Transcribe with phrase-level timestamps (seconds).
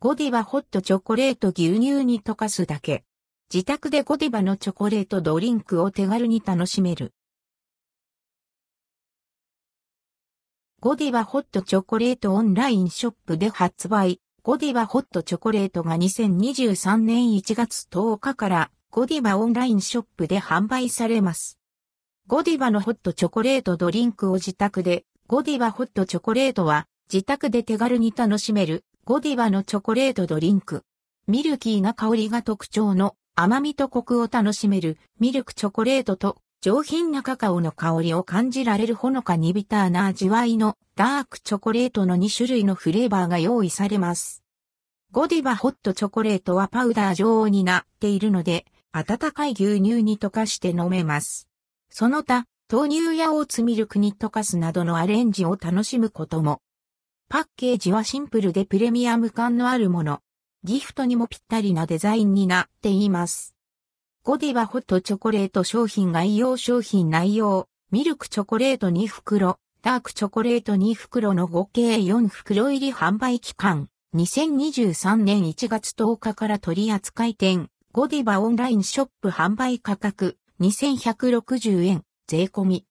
[0.00, 3.02] ゴディバホットチョコレート牛乳に溶かすだけ。
[3.52, 7.14] 自宅でゴディバのチョコレートドリンクを手軽に楽しめる。
[10.78, 14.20] ゴディバホットチョコレートオンラインショップで発売。
[14.44, 21.58] ゴディバホットチョコレートが2023年1月10日からゴディバオンラインショップで販売されます。
[22.28, 30.84] ゴディバのホットチョコレートドリンクを自宅で、ゴディバホットチョコレートは自宅で手軽に楽しめるゴディバのチョコレートドリンク。
[31.26, 44.44] ミルキーな香りが特徴の甘みとコクを楽しめるミルクチョコレートと上品なカカオの香りを感じられるほのかにビターな味わいのダークチョコレートの2種類のフレーバーが用意されます。
[45.10, 51.48] ゴディバホットチョコレートはパウダー状になっているので、温かい牛乳に溶かして飲めます。
[51.88, 56.60] その他、豆乳やオーツミルクに溶かすなどのアレンジを楽しむことも。
[57.30, 60.20] パッケージはシンプルでプレミアム感のあるもの。
[60.64, 63.54] ギフトにもぴったりなデザインになっています。
[64.24, 82.86] ゴディバホットチョコレート商品概要商品内容、ミルクチョコレート2袋、ダークチョコレート2袋の合計4袋入り販売期間、2023年1月10日から取扱店、ゴディバオンラインショップ販売価格、2160円、税込み。